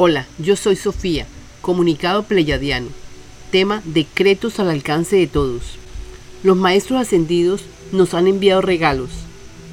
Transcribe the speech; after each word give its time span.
Hola, 0.00 0.28
yo 0.38 0.54
soy 0.54 0.76
Sofía, 0.76 1.26
comunicado 1.60 2.22
pleyadiano. 2.22 2.86
Tema 3.50 3.82
Decretos 3.84 4.60
al 4.60 4.70
alcance 4.70 5.16
de 5.16 5.26
todos. 5.26 5.62
Los 6.44 6.56
maestros 6.56 7.00
ascendidos 7.00 7.62
nos 7.90 8.14
han 8.14 8.28
enviado 8.28 8.60
regalos. 8.60 9.10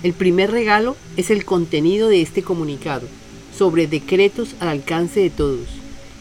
El 0.02 0.14
primer 0.14 0.50
regalo 0.50 0.96
es 1.16 1.30
el 1.30 1.46
contenido 1.46 2.10
de 2.10 2.24
este 2.24 2.42
comunicado 2.42 3.08
sobre 3.56 3.86
decretos 3.86 4.56
al 4.60 4.70
alcance 4.70 5.20
de 5.20 5.30
todos. 5.30 5.68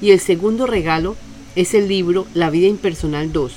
Y 0.02 0.10
el 0.10 0.20
segundo 0.20 0.66
regalo 0.66 1.16
es 1.56 1.72
el 1.72 1.88
libro 1.88 2.26
La 2.34 2.50
vida 2.50 2.66
impersonal 2.66 3.32
2, 3.32 3.52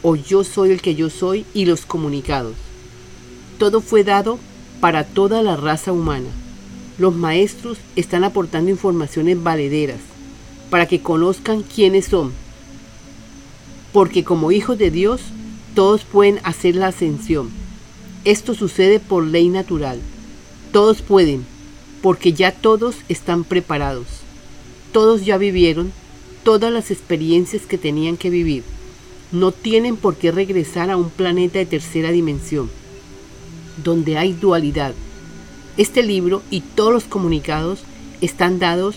o 0.00 0.16
Yo 0.16 0.44
soy 0.44 0.70
el 0.70 0.80
que 0.80 0.94
yo 0.94 1.10
soy 1.10 1.44
y 1.52 1.66
los 1.66 1.84
comunicados. 1.84 2.54
Todo 3.58 3.82
fue 3.82 4.02
dado 4.02 4.38
para 4.80 5.04
toda 5.04 5.42
la 5.42 5.56
raza 5.56 5.92
humana. 5.92 6.30
Los 7.00 7.14
maestros 7.14 7.78
están 7.96 8.24
aportando 8.24 8.70
informaciones 8.70 9.42
valederas 9.42 10.00
para 10.68 10.86
que 10.86 11.00
conozcan 11.00 11.62
quiénes 11.62 12.04
son. 12.04 12.30
Porque 13.90 14.22
como 14.22 14.52
hijos 14.52 14.76
de 14.76 14.90
Dios, 14.90 15.22
todos 15.74 16.04
pueden 16.04 16.40
hacer 16.42 16.76
la 16.76 16.88
ascensión. 16.88 17.48
Esto 18.26 18.52
sucede 18.52 19.00
por 19.00 19.24
ley 19.24 19.48
natural. 19.48 19.98
Todos 20.72 21.00
pueden, 21.00 21.46
porque 22.02 22.34
ya 22.34 22.52
todos 22.52 22.96
están 23.08 23.44
preparados. 23.44 24.06
Todos 24.92 25.24
ya 25.24 25.38
vivieron 25.38 25.94
todas 26.44 26.70
las 26.70 26.90
experiencias 26.90 27.62
que 27.62 27.78
tenían 27.78 28.18
que 28.18 28.28
vivir. 28.28 28.62
No 29.32 29.52
tienen 29.52 29.96
por 29.96 30.16
qué 30.16 30.32
regresar 30.32 30.90
a 30.90 30.98
un 30.98 31.08
planeta 31.08 31.60
de 31.60 31.64
tercera 31.64 32.10
dimensión, 32.10 32.68
donde 33.82 34.18
hay 34.18 34.34
dualidad. 34.34 34.92
Este 35.76 36.02
libro 36.02 36.42
y 36.50 36.60
todos 36.60 36.92
los 36.92 37.04
comunicados 37.04 37.80
están 38.20 38.58
dados 38.58 38.96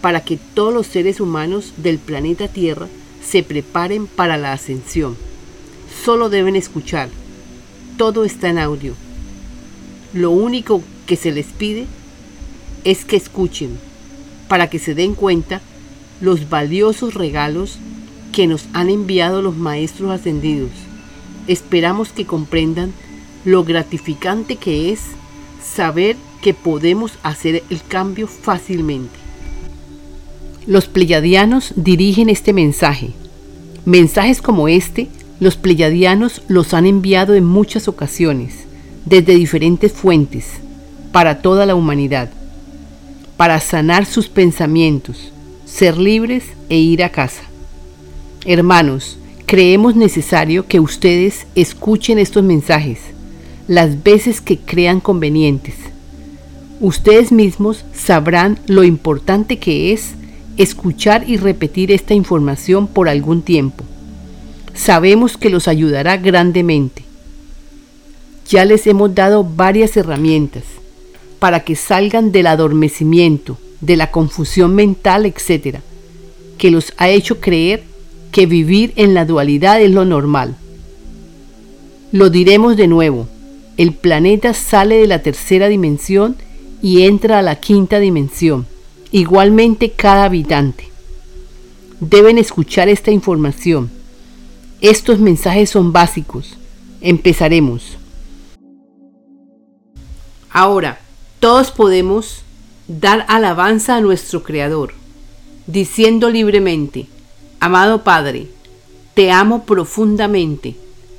para 0.00 0.20
que 0.24 0.38
todos 0.54 0.72
los 0.72 0.86
seres 0.86 1.20
humanos 1.20 1.72
del 1.76 1.98
planeta 1.98 2.48
Tierra 2.48 2.88
se 3.24 3.42
preparen 3.42 4.06
para 4.06 4.36
la 4.36 4.52
ascensión. 4.52 5.16
Solo 6.04 6.28
deben 6.28 6.56
escuchar. 6.56 7.08
Todo 7.96 8.24
está 8.24 8.48
en 8.48 8.58
audio. 8.58 8.94
Lo 10.12 10.30
único 10.30 10.82
que 11.06 11.16
se 11.16 11.32
les 11.32 11.46
pide 11.46 11.86
es 12.84 13.04
que 13.04 13.16
escuchen 13.16 13.78
para 14.48 14.68
que 14.68 14.78
se 14.78 14.94
den 14.94 15.14
cuenta 15.14 15.60
los 16.20 16.48
valiosos 16.48 17.14
regalos 17.14 17.78
que 18.32 18.46
nos 18.46 18.66
han 18.72 18.88
enviado 18.88 19.42
los 19.42 19.56
maestros 19.56 20.10
ascendidos. 20.10 20.70
Esperamos 21.46 22.10
que 22.10 22.26
comprendan 22.26 22.92
lo 23.44 23.64
gratificante 23.64 24.56
que 24.56 24.92
es 24.92 25.00
saber 25.62 26.16
que 26.40 26.54
podemos 26.54 27.12
hacer 27.22 27.62
el 27.70 27.82
cambio 27.82 28.26
fácilmente. 28.26 29.16
Los 30.66 30.86
pleyadianos 30.86 31.72
dirigen 31.76 32.28
este 32.28 32.52
mensaje. 32.52 33.10
Mensajes 33.84 34.42
como 34.42 34.68
este, 34.68 35.08
los 35.40 35.56
pleyadianos 35.56 36.42
los 36.48 36.74
han 36.74 36.86
enviado 36.86 37.34
en 37.34 37.44
muchas 37.44 37.88
ocasiones, 37.88 38.64
desde 39.04 39.34
diferentes 39.34 39.92
fuentes, 39.92 40.46
para 41.10 41.42
toda 41.42 41.66
la 41.66 41.74
humanidad, 41.74 42.30
para 43.36 43.58
sanar 43.58 44.06
sus 44.06 44.28
pensamientos, 44.28 45.32
ser 45.64 45.96
libres 45.96 46.44
e 46.68 46.76
ir 46.76 47.02
a 47.02 47.08
casa. 47.08 47.42
Hermanos, 48.44 49.18
creemos 49.46 49.96
necesario 49.96 50.66
que 50.66 50.80
ustedes 50.80 51.46
escuchen 51.54 52.18
estos 52.18 52.44
mensajes 52.44 53.00
las 53.68 54.02
veces 54.02 54.40
que 54.40 54.58
crean 54.58 55.00
convenientes. 55.00 55.74
Ustedes 56.80 57.30
mismos 57.30 57.84
sabrán 57.94 58.58
lo 58.66 58.82
importante 58.82 59.58
que 59.58 59.92
es 59.92 60.14
escuchar 60.56 61.28
y 61.28 61.36
repetir 61.36 61.92
esta 61.92 62.14
información 62.14 62.86
por 62.86 63.08
algún 63.08 63.42
tiempo. 63.42 63.84
Sabemos 64.74 65.36
que 65.36 65.50
los 65.50 65.68
ayudará 65.68 66.16
grandemente. 66.16 67.04
Ya 68.48 68.64
les 68.64 68.86
hemos 68.86 69.14
dado 69.14 69.44
varias 69.44 69.96
herramientas 69.96 70.64
para 71.38 71.60
que 71.60 71.76
salgan 71.76 72.32
del 72.32 72.46
adormecimiento 72.46 73.58
de 73.80 73.96
la 73.96 74.10
confusión 74.10 74.74
mental, 74.74 75.26
etc., 75.26 75.78
que 76.58 76.70
los 76.70 76.92
ha 76.96 77.08
hecho 77.08 77.40
creer 77.40 77.84
que 78.30 78.46
vivir 78.46 78.92
en 78.96 79.14
la 79.14 79.24
dualidad 79.24 79.80
es 79.80 79.90
lo 79.90 80.04
normal. 80.04 80.56
Lo 82.12 82.30
diremos 82.30 82.76
de 82.76 82.86
nuevo, 82.88 83.28
el 83.76 83.94
planeta 83.94 84.54
sale 84.54 84.96
de 84.96 85.06
la 85.06 85.22
tercera 85.22 85.68
dimensión 85.68 86.36
y 86.82 87.02
entra 87.02 87.38
a 87.38 87.42
la 87.42 87.56
quinta 87.56 87.98
dimensión, 87.98 88.66
igualmente 89.12 89.92
cada 89.92 90.24
habitante. 90.24 90.90
Deben 92.00 92.38
escuchar 92.38 92.88
esta 92.88 93.10
información. 93.10 93.90
Estos 94.80 95.20
mensajes 95.20 95.70
son 95.70 95.92
básicos. 95.92 96.56
Empezaremos. 97.00 97.96
Ahora, 100.50 101.00
todos 101.38 101.70
podemos 101.70 102.42
dar 102.88 103.24
alabanza 103.28 103.96
a 103.96 104.00
nuestro 104.00 104.42
Creador, 104.42 104.92
diciendo 105.66 106.28
libremente, 106.28 107.06
Amado 107.60 108.02
Padre, 108.02 108.48
te 109.14 109.30
amo 109.30 109.64
profundamente, 109.64 110.76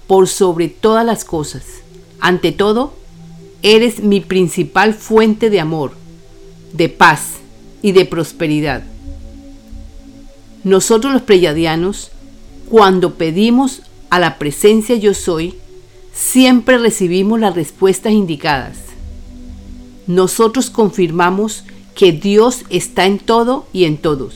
por 0.08 0.28
sobre 0.28 0.68
todas 0.68 1.06
las 1.06 1.24
cosas. 1.24 1.83
Ante 2.24 2.52
todo, 2.52 2.94
eres 3.62 4.02
mi 4.02 4.20
principal 4.20 4.96
fuente 4.96 5.52
de 5.52 5.60
amor, 5.60 5.92
de 6.72 6.90
paz 6.90 7.34
y 7.84 7.92
de 7.92 8.06
prosperidad. 8.06 8.84
Nosotros 10.64 11.14
los 11.14 11.22
preyadianos, 11.22 12.10
cuando 12.68 13.14
pedimos 13.14 13.84
a 14.10 14.20
la 14.20 14.40
presencia 14.40 14.96
yo 14.96 15.14
soy, 15.14 15.54
siempre 16.14 16.80
recibimos 16.80 17.40
las 17.40 17.54
respuestas 17.54 18.14
indicadas 18.14 18.78
nosotros 20.08 20.70
confirmamos 20.70 21.64
que 21.96 22.12
Dios 22.12 22.66
está 22.70 23.06
en 23.06 23.20
todo 23.20 23.66
y 23.72 23.86
en 23.86 23.98
todos. 23.98 24.36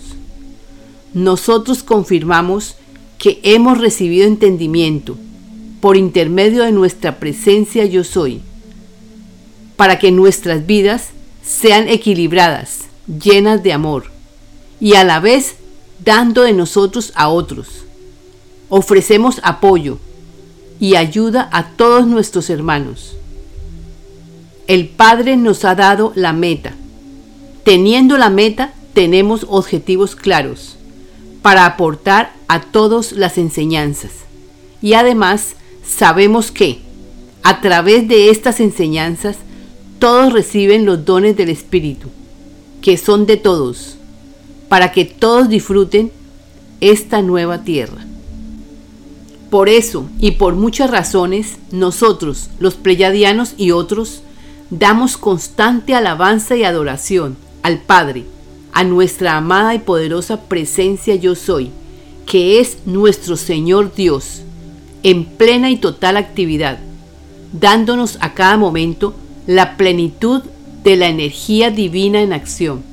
Nosotros 1.14 1.84
confirmamos 1.84 2.76
que 3.18 3.40
hemos 3.44 3.78
recibido 3.80 4.26
entendimiento 4.26 5.18
por 5.82 5.98
intermedio 5.98 6.64
de 6.64 6.72
nuestra 6.72 7.20
presencia 7.20 7.86
yo 7.86 8.04
soy, 8.04 8.42
para 9.76 10.00
que 10.00 10.12
nuestras 10.12 10.66
vidas 10.66 11.10
sean 11.44 11.88
equilibradas, 11.88 12.86
llenas 13.08 13.64
de 13.64 13.74
amor, 13.74 14.12
y 14.80 14.96
a 14.96 15.04
la 15.04 15.20
vez 15.20 15.56
dando 16.04 16.44
de 16.44 16.54
nosotros 16.54 17.12
a 17.16 17.30
otros. 17.30 17.84
Ofrecemos 18.70 19.40
apoyo 19.44 19.98
y 20.80 20.96
ayuda 20.96 21.50
a 21.52 21.70
todos 21.70 22.06
nuestros 22.06 22.50
hermanos 22.50 23.18
el 24.68 24.90
Padre 24.90 25.38
nos 25.38 25.64
ha 25.64 25.76
dado 25.76 26.12
la 26.16 26.34
meta. 26.34 26.74
Teniendo 27.64 28.18
la 28.18 28.30
meta, 28.30 28.74
tenemos 28.94 29.46
objetivos 29.50 30.16
claros 30.16 30.76
para 31.42 31.66
aportar 31.66 32.34
a 32.50 32.60
todos 32.62 33.14
las 33.14 33.38
enseñanzas. 33.38 34.12
Y 34.82 34.94
además, 34.94 35.56
sabemos 35.88 36.52
que, 36.52 36.80
a 37.44 37.62
través 37.62 38.08
de 38.08 38.30
estas 38.30 38.60
enseñanzas, 38.60 39.38
todos 40.00 40.34
reciben 40.34 40.86
los 40.86 41.06
dones 41.06 41.36
del 41.38 41.50
Espíritu, 41.50 42.10
que 42.82 42.98
son 42.98 43.26
de 43.26 43.38
todos, 43.38 43.98
para 44.70 44.92
que 44.92 45.06
todos 45.06 45.50
disfruten 45.50 46.12
esta 46.82 47.22
nueva 47.22 47.64
tierra. 47.64 48.06
Por 49.50 49.70
eso 49.70 50.08
y 50.20 50.32
por 50.32 50.56
muchas 50.56 50.92
razones, 50.92 51.58
nosotros, 51.72 52.50
los 52.60 52.76
pleyadianos 52.76 53.54
y 53.58 53.72
otros, 53.72 54.22
damos 54.70 55.18
constante 55.18 55.96
alabanza 55.96 56.56
y 56.58 56.66
adoración 56.66 57.38
al 57.64 57.80
Padre, 57.80 58.26
a 58.74 58.84
nuestra 58.84 59.38
amada 59.38 59.74
y 59.74 59.80
poderosa 59.80 60.42
presencia 60.42 61.16
yo 61.16 61.34
soy, 61.34 61.72
que 62.26 62.60
es 62.60 62.80
nuestro 62.86 63.38
Señor 63.38 63.96
Dios, 63.96 64.42
en 65.08 65.24
plena 65.24 65.70
y 65.70 65.78
total 65.78 66.18
actividad, 66.18 66.80
dándonos 67.54 68.18
a 68.20 68.34
cada 68.34 68.58
momento 68.58 69.14
la 69.46 69.78
plenitud 69.78 70.42
de 70.84 70.98
la 70.98 71.08
energía 71.08 71.72
divina 71.72 72.20
en 72.20 72.34
acción. 72.34 72.84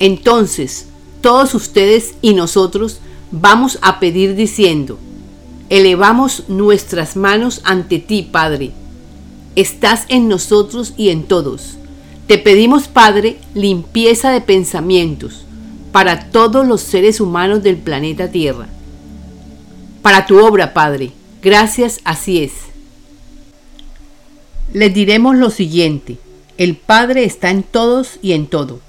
Entonces, 0.00 0.88
todos 1.20 1.54
ustedes 1.54 2.14
y 2.22 2.34
nosotros 2.34 2.98
vamos 3.30 3.78
a 3.82 4.00
pedir 4.00 4.34
diciendo, 4.34 4.98
elevamos 5.68 6.48
nuestras 6.48 7.14
manos 7.14 7.60
ante 7.62 8.00
ti, 8.00 8.28
Padre, 8.28 8.72
estás 9.54 10.06
en 10.08 10.26
nosotros 10.26 10.92
y 10.96 11.10
en 11.10 11.22
todos. 11.22 11.76
Te 12.26 12.38
pedimos, 12.38 12.88
Padre, 12.88 13.38
limpieza 13.54 14.32
de 14.32 14.40
pensamientos 14.40 15.44
para 15.92 16.30
todos 16.30 16.66
los 16.66 16.80
seres 16.80 17.20
humanos 17.20 17.62
del 17.62 17.76
planeta 17.76 18.32
Tierra. 18.32 18.71
Para 20.02 20.26
tu 20.26 20.44
obra, 20.44 20.74
Padre. 20.74 21.12
Gracias, 21.42 22.00
así 22.04 22.42
es. 22.42 22.52
Les 24.72 24.92
diremos 24.92 25.36
lo 25.36 25.50
siguiente. 25.50 26.18
El 26.58 26.76
Padre 26.76 27.24
está 27.24 27.50
en 27.50 27.62
todos 27.62 28.18
y 28.20 28.32
en 28.32 28.46
todo. 28.46 28.80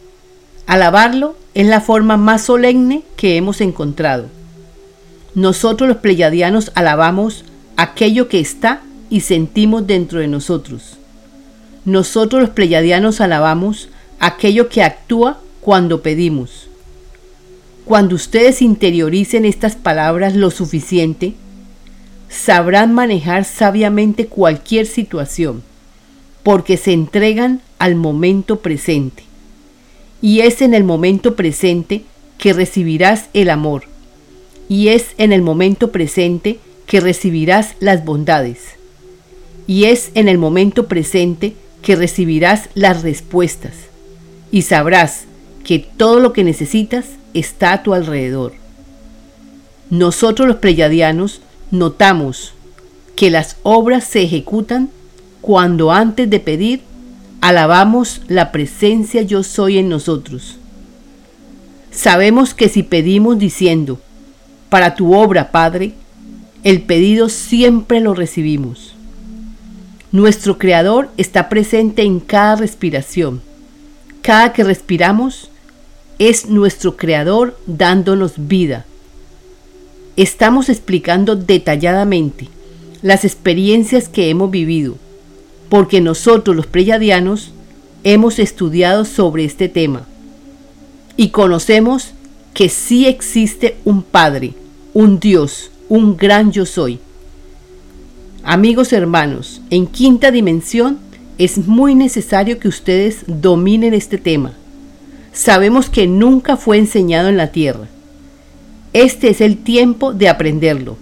Alabarlo 0.66 1.36
es 1.54 1.68
la 1.68 1.82
forma 1.82 2.18
más 2.18 2.44
solemne 2.44 3.04
que 3.16 3.38
hemos 3.38 3.62
encontrado. 3.62 4.28
Nosotros 5.36 5.90
los 5.90 5.98
pleyadianos 5.98 6.72
alabamos 6.76 7.46
aquello 7.78 8.28
que 8.28 8.40
está 8.40 8.82
y 9.10 9.22
sentimos 9.22 9.86
dentro 9.86 10.20
de 10.20 10.28
nosotros. 10.28 10.98
Nosotros 11.86 12.42
los 12.42 12.52
pleyadianos 12.52 13.22
alabamos 13.22 13.90
aquello 14.20 14.70
que 14.70 14.84
actúa 14.84 15.40
cuando 15.60 16.02
pedimos. 16.02 16.70
Cuando 17.86 18.16
ustedes 18.16 18.62
interioricen 18.62 19.44
estas 19.44 19.76
palabras 19.76 20.36
lo 20.36 20.52
suficiente, 20.52 21.34
sabrán 22.30 22.94
manejar 22.94 23.44
sabiamente 23.44 24.28
cualquier 24.28 24.86
situación, 24.86 25.64
porque 26.44 26.78
se 26.78 26.94
entregan 26.94 27.62
al 27.80 27.96
momento 27.96 28.60
presente. 28.60 29.24
Y 30.22 30.40
es 30.40 30.62
en 30.62 30.74
el 30.74 30.86
momento 30.86 31.36
presente 31.36 32.04
que 32.38 32.54
recibirás 32.54 33.26
el 33.34 33.50
amor, 33.50 33.84
y 34.70 34.88
es 34.88 35.08
en 35.18 35.34
el 35.34 35.42
momento 35.42 35.92
presente 35.92 36.60
que 36.88 37.02
recibirás 37.02 37.76
las 37.82 38.06
bondades, 38.06 38.60
y 39.68 39.86
es 39.86 40.12
en 40.16 40.30
el 40.30 40.38
momento 40.38 40.88
presente 40.88 41.54
que 41.82 41.98
recibirás 41.98 42.70
las 42.76 43.04
respuestas, 43.04 43.74
y 44.54 44.62
sabrás 44.62 45.26
que 45.66 45.80
todo 45.80 46.22
lo 46.22 46.32
que 46.32 46.46
necesitas 46.46 47.06
está 47.34 47.74
a 47.74 47.84
tu 47.84 47.94
alrededor. 47.94 48.54
Nosotros 49.90 50.48
los 50.48 50.58
pleyadianos 50.58 51.42
notamos 51.72 52.54
que 53.16 53.30
las 53.30 53.58
obras 53.64 54.04
se 54.04 54.24
ejecutan 54.24 54.90
cuando 55.42 55.92
antes 55.92 56.30
de 56.30 56.40
pedir 56.40 56.82
alabamos 57.42 58.22
la 58.28 58.52
presencia 58.52 59.22
yo 59.22 59.44
soy 59.44 59.78
en 59.78 59.90
nosotros. 59.90 60.58
Sabemos 61.92 62.54
que 62.54 62.70
si 62.70 62.82
pedimos 62.82 63.38
diciendo, 63.38 64.00
para 64.70 64.96
tu 64.96 65.14
obra, 65.14 65.52
Padre, 65.52 65.94
el 66.64 66.82
pedido 66.82 67.30
siempre 67.30 68.00
lo 68.00 68.14
recibimos. 68.14 68.96
Nuestro 70.12 70.58
Creador 70.58 71.12
está 71.18 71.50
presente 71.50 72.04
en 72.04 72.20
cada 72.20 72.56
respiración. 72.56 73.42
Cada 74.22 74.54
que 74.54 74.64
respiramos, 74.64 75.50
es 76.30 76.48
nuestro 76.48 76.96
Creador 76.96 77.60
dándonos 77.66 78.34
vida. 78.38 78.86
Estamos 80.16 80.70
explicando 80.70 81.36
detalladamente 81.36 82.48
las 83.02 83.26
experiencias 83.26 84.08
que 84.08 84.30
hemos 84.30 84.50
vivido, 84.50 84.96
porque 85.68 86.00
nosotros 86.00 86.56
los 86.56 86.66
preyadianos 86.66 87.52
hemos 88.06 88.40
estudiado 88.40 89.04
sobre 89.04 89.44
este 89.44 89.68
tema 89.68 90.08
y 91.18 91.30
conocemos 91.30 92.14
que 92.54 92.70
sí 92.70 93.06
existe 93.06 93.76
un 93.84 94.02
Padre, 94.02 94.54
un 94.94 95.20
Dios, 95.20 95.72
un 95.90 96.16
gran 96.16 96.54
yo 96.54 96.66
soy. 96.66 97.00
Amigos 98.44 98.94
hermanos, 98.94 99.62
en 99.70 99.88
quinta 99.88 100.32
dimensión 100.32 101.00
es 101.38 101.58
muy 101.58 101.96
necesario 101.96 102.60
que 102.60 102.70
ustedes 102.70 103.24
dominen 103.28 103.94
este 103.94 104.18
tema 104.18 104.54
sabemos 105.34 105.90
que 105.90 106.08
nunca 106.08 106.56
fue 106.56 106.78
enseñado 106.78 107.28
en 107.28 107.38
la 107.38 107.52
tierra. 107.52 107.88
Este 108.94 109.30
es 109.30 109.42
el 109.42 109.58
tiempo 109.58 110.14
de 110.14 110.30
aprenderlo. 110.30 110.98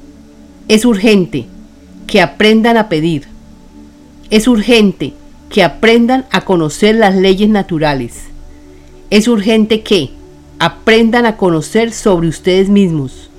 Es 0.68 0.86
urgente 0.86 1.46
que 2.08 2.22
aprendan 2.22 2.78
a 2.78 2.90
pedir. 2.90 3.28
Es 4.30 4.48
urgente 4.48 5.14
que 5.50 5.64
aprendan 5.64 6.26
a 6.32 6.46
conocer 6.46 6.96
las 6.96 7.16
leyes 7.16 7.50
naturales. 7.50 8.24
Es 9.10 9.28
urgente 9.28 9.82
que 9.82 10.12
aprendan 10.60 11.26
a 11.26 11.36
conocer 11.36 11.92
sobre 11.92 12.30
ustedes 12.30 12.70
mismos. 12.70 13.30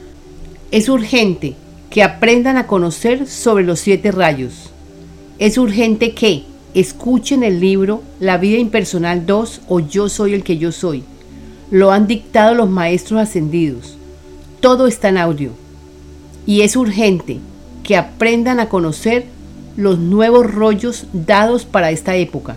Es 0.70 0.90
urgente 0.90 1.54
que 1.88 2.02
aprendan 2.02 2.58
a 2.58 2.66
conocer 2.66 3.26
sobre 3.26 3.64
los 3.64 3.80
siete 3.80 4.12
rayos. 4.12 4.70
Es 5.38 5.56
urgente 5.56 6.12
que 6.12 6.44
Escuchen 6.74 7.42
el 7.42 7.60
libro 7.60 8.02
La 8.18 8.38
vida 8.38 8.58
impersonal 8.58 9.26
2 9.26 9.62
o 9.68 9.80
Yo 9.80 10.08
soy 10.08 10.32
el 10.32 10.42
que 10.42 10.56
yo 10.56 10.72
soy. 10.72 11.04
Lo 11.70 11.92
han 11.92 12.06
dictado 12.06 12.54
los 12.54 12.70
maestros 12.70 13.20
ascendidos. 13.20 13.96
Todo 14.60 14.86
está 14.86 15.10
en 15.10 15.18
audio. 15.18 15.50
Y 16.46 16.62
es 16.62 16.76
urgente 16.76 17.38
que 17.82 17.96
aprendan 17.96 18.58
a 18.58 18.68
conocer 18.68 19.26
los 19.76 19.98
nuevos 19.98 20.50
rollos 20.50 21.06
dados 21.12 21.64
para 21.64 21.90
esta 21.90 22.16
época. 22.16 22.56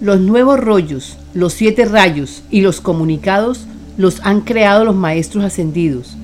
Los 0.00 0.20
nuevos 0.20 0.58
rollos, 0.58 1.18
los 1.34 1.52
siete 1.52 1.84
rayos 1.84 2.42
y 2.50 2.62
los 2.62 2.80
comunicados 2.80 3.66
los 3.96 4.20
han 4.24 4.40
creado 4.40 4.84
los 4.84 4.96
maestros 4.96 5.44
ascendidos 5.44 6.16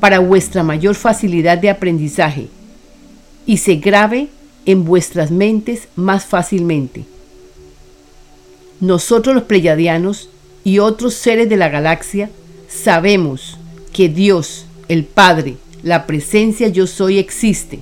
para 0.00 0.18
vuestra 0.18 0.62
mayor 0.62 0.94
facilidad 0.94 1.58
de 1.58 1.70
aprendizaje 1.70 2.48
y 3.46 3.58
se 3.58 3.76
grabe 3.76 4.28
en 4.66 4.84
vuestras 4.84 5.30
mentes 5.30 5.88
más 5.96 6.24
fácilmente. 6.24 7.04
Nosotros 8.80 9.34
los 9.34 9.44
pleyadianos 9.44 10.28
y 10.64 10.78
otros 10.78 11.14
seres 11.14 11.48
de 11.48 11.56
la 11.56 11.68
galaxia 11.68 12.30
sabemos 12.68 13.58
que 13.92 14.08
Dios, 14.08 14.66
el 14.88 15.04
Padre, 15.04 15.56
la 15.82 16.06
presencia 16.06 16.68
yo 16.68 16.86
soy 16.86 17.18
existe 17.18 17.80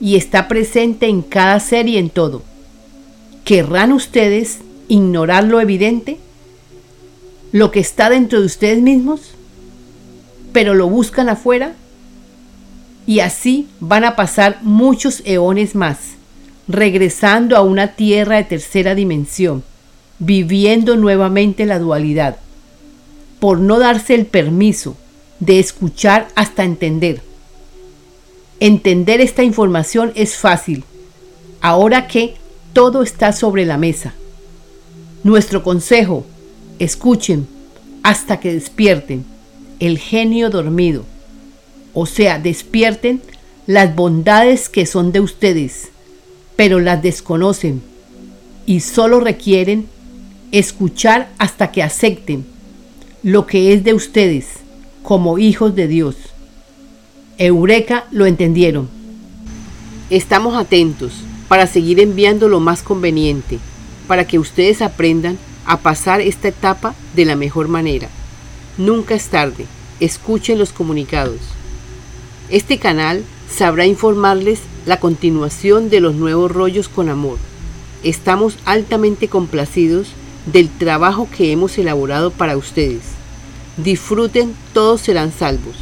y 0.00 0.16
está 0.16 0.48
presente 0.48 1.06
en 1.06 1.22
cada 1.22 1.60
ser 1.60 1.88
y 1.88 1.98
en 1.98 2.10
todo. 2.10 2.42
¿Querrán 3.44 3.92
ustedes 3.92 4.58
ignorar 4.88 5.44
lo 5.44 5.60
evidente? 5.60 6.18
¿Lo 7.52 7.70
que 7.70 7.80
está 7.80 8.10
dentro 8.10 8.40
de 8.40 8.46
ustedes 8.46 8.80
mismos? 8.80 9.32
¿Pero 10.52 10.74
lo 10.74 10.88
buscan 10.88 11.28
afuera? 11.28 11.74
Y 13.10 13.18
así 13.18 13.66
van 13.80 14.04
a 14.04 14.14
pasar 14.14 14.60
muchos 14.62 15.22
eones 15.24 15.74
más, 15.74 15.98
regresando 16.68 17.56
a 17.56 17.60
una 17.60 17.96
tierra 17.96 18.36
de 18.36 18.44
tercera 18.44 18.94
dimensión, 18.94 19.64
viviendo 20.20 20.96
nuevamente 20.96 21.66
la 21.66 21.80
dualidad, 21.80 22.36
por 23.40 23.58
no 23.58 23.80
darse 23.80 24.14
el 24.14 24.26
permiso 24.26 24.96
de 25.40 25.58
escuchar 25.58 26.28
hasta 26.36 26.62
entender. 26.62 27.20
Entender 28.60 29.20
esta 29.20 29.42
información 29.42 30.12
es 30.14 30.36
fácil, 30.36 30.84
ahora 31.60 32.06
que 32.06 32.36
todo 32.74 33.02
está 33.02 33.32
sobre 33.32 33.66
la 33.66 33.76
mesa. 33.76 34.14
Nuestro 35.24 35.64
consejo, 35.64 36.24
escuchen 36.78 37.48
hasta 38.04 38.38
que 38.38 38.52
despierten 38.52 39.24
el 39.80 39.98
genio 39.98 40.48
dormido 40.48 41.04
o 41.94 42.06
sea, 42.06 42.38
despierten 42.38 43.20
las 43.66 43.94
bondades 43.94 44.68
que 44.68 44.86
son 44.86 45.12
de 45.12 45.20
ustedes, 45.20 45.88
pero 46.56 46.80
las 46.80 47.02
desconocen 47.02 47.82
y 48.66 48.80
solo 48.80 49.20
requieren 49.20 49.86
escuchar 50.52 51.30
hasta 51.38 51.70
que 51.72 51.82
acepten 51.82 52.46
lo 53.22 53.46
que 53.46 53.72
es 53.72 53.84
de 53.84 53.94
ustedes 53.94 54.46
como 55.02 55.38
hijos 55.38 55.74
de 55.74 55.88
Dios. 55.88 56.16
Eureka 57.38 58.06
lo 58.10 58.26
entendieron. 58.26 58.88
Estamos 60.10 60.56
atentos 60.56 61.12
para 61.48 61.66
seguir 61.66 62.00
enviando 62.00 62.48
lo 62.48 62.60
más 62.60 62.82
conveniente, 62.82 63.58
para 64.06 64.26
que 64.26 64.38
ustedes 64.38 64.82
aprendan 64.82 65.38
a 65.64 65.78
pasar 65.78 66.20
esta 66.20 66.48
etapa 66.48 66.94
de 67.14 67.24
la 67.24 67.36
mejor 67.36 67.68
manera. 67.68 68.08
Nunca 68.76 69.14
es 69.14 69.28
tarde. 69.28 69.66
Escuchen 70.00 70.58
los 70.58 70.72
comunicados. 70.72 71.40
Este 72.50 72.78
canal 72.78 73.22
sabrá 73.48 73.86
informarles 73.86 74.58
la 74.84 74.98
continuación 74.98 75.88
de 75.88 76.00
los 76.00 76.16
nuevos 76.16 76.50
rollos 76.50 76.88
con 76.88 77.08
amor. 77.08 77.38
Estamos 78.02 78.56
altamente 78.64 79.28
complacidos 79.28 80.08
del 80.46 80.68
trabajo 80.68 81.28
que 81.30 81.52
hemos 81.52 81.78
elaborado 81.78 82.32
para 82.32 82.56
ustedes. 82.56 83.02
Disfruten, 83.76 84.52
todos 84.72 85.00
serán 85.00 85.32
salvos. 85.32 85.76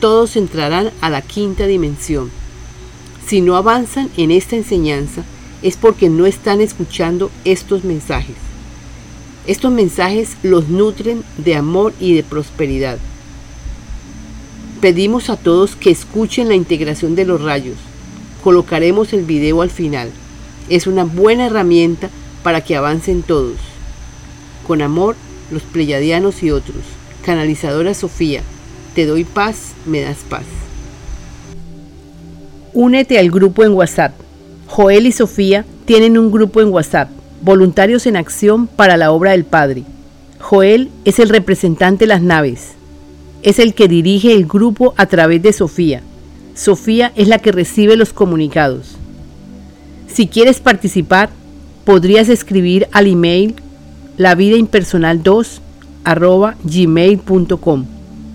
Todos 0.00 0.34
entrarán 0.34 0.90
a 1.00 1.08
la 1.08 1.22
quinta 1.22 1.68
dimensión. 1.68 2.32
Si 3.28 3.40
no 3.40 3.54
avanzan 3.54 4.10
en 4.16 4.32
esta 4.32 4.56
enseñanza 4.56 5.22
es 5.62 5.76
porque 5.76 6.08
no 6.08 6.26
están 6.26 6.60
escuchando 6.60 7.30
estos 7.44 7.84
mensajes. 7.84 8.34
Estos 9.46 9.70
mensajes 9.70 10.30
los 10.42 10.68
nutren 10.68 11.22
de 11.38 11.54
amor 11.54 11.92
y 12.00 12.14
de 12.14 12.24
prosperidad. 12.24 12.98
Pedimos 14.80 15.28
a 15.28 15.36
todos 15.36 15.76
que 15.76 15.90
escuchen 15.90 16.48
la 16.48 16.54
integración 16.54 17.14
de 17.14 17.26
los 17.26 17.42
rayos. 17.42 17.76
Colocaremos 18.42 19.12
el 19.12 19.26
video 19.26 19.60
al 19.60 19.68
final. 19.68 20.08
Es 20.70 20.86
una 20.86 21.04
buena 21.04 21.46
herramienta 21.46 22.08
para 22.42 22.62
que 22.62 22.76
avancen 22.76 23.22
todos. 23.22 23.56
Con 24.66 24.80
amor, 24.80 25.16
los 25.50 25.62
pleyadianos 25.62 26.42
y 26.42 26.50
otros. 26.50 26.78
Canalizadora 27.26 27.92
Sofía, 27.92 28.40
te 28.94 29.04
doy 29.04 29.24
paz, 29.24 29.72
me 29.84 30.00
das 30.00 30.18
paz. 30.26 30.44
Únete 32.72 33.18
al 33.18 33.30
grupo 33.30 33.64
en 33.64 33.72
WhatsApp. 33.72 34.14
Joel 34.66 35.06
y 35.06 35.12
Sofía 35.12 35.66
tienen 35.84 36.16
un 36.16 36.30
grupo 36.30 36.62
en 36.62 36.68
WhatsApp. 36.68 37.10
Voluntarios 37.42 38.06
en 38.06 38.16
Acción 38.16 38.66
para 38.66 38.96
la 38.96 39.12
Obra 39.12 39.32
del 39.32 39.44
Padre. 39.44 39.84
Joel 40.38 40.88
es 41.04 41.18
el 41.18 41.28
representante 41.28 42.04
de 42.04 42.08
las 42.08 42.22
naves. 42.22 42.79
Es 43.42 43.58
el 43.58 43.72
que 43.72 43.88
dirige 43.88 44.34
el 44.34 44.46
grupo 44.46 44.92
a 44.98 45.06
través 45.06 45.42
de 45.42 45.54
Sofía. 45.54 46.02
Sofía 46.54 47.12
es 47.16 47.26
la 47.26 47.38
que 47.38 47.52
recibe 47.52 47.96
los 47.96 48.12
comunicados. 48.12 48.96
Si 50.08 50.26
quieres 50.26 50.60
participar, 50.60 51.30
podrías 51.86 52.28
escribir 52.28 52.86
al 52.92 53.06
email 53.06 53.54
lavidaimpersonal2 54.18 55.60
gmail.com 56.64 57.86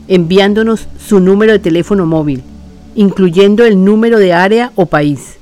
enviándonos 0.07 0.88
su 1.03 1.19
número 1.19 1.51
de 1.51 1.59
teléfono 1.59 2.05
móvil, 2.05 2.41
incluyendo 2.95 3.65
el 3.65 3.83
número 3.83 4.17
de 4.17 4.33
área 4.33 4.71
o 4.75 4.85
país. 4.88 5.38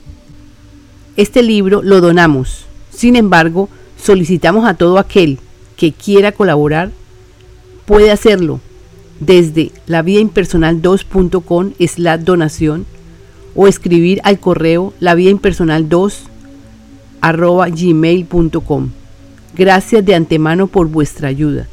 Este 1.15 1.41
libro 1.41 1.81
lo 1.81 2.01
donamos. 2.01 2.65
Sin 2.89 3.15
embargo, 3.15 3.69
solicitamos 4.01 4.65
a 4.65 4.73
todo 4.73 4.99
aquel 4.99 5.39
que 5.77 5.91
quiera 5.91 6.31
colaborar, 6.31 6.91
puede 7.85 8.11
hacerlo 8.11 8.59
desde 9.25 9.71
lavidaimpersonal2.com 9.87 11.71
la 11.97 12.17
donación 12.17 12.85
o 13.55 13.67
escribir 13.67 14.19
al 14.23 14.39
correo 14.39 14.93
lavidaimpersonal2 14.99 16.13
gmail.com. 17.21 18.89
Gracias 19.55 20.05
de 20.05 20.15
antemano 20.15 20.67
por 20.67 20.87
vuestra 20.87 21.27
ayuda. 21.27 21.67